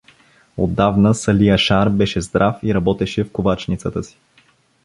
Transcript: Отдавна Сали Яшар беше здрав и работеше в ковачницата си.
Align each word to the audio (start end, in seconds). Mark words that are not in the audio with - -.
Отдавна 0.57 1.13
Сали 1.15 1.45
Яшар 1.45 1.89
беше 1.89 2.21
здрав 2.21 2.59
и 2.63 2.73
работеше 2.73 3.23
в 3.23 3.31
ковачницата 3.31 4.03
си. 4.03 4.17